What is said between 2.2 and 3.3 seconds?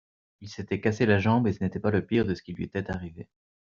de ce qui lui été arrivé.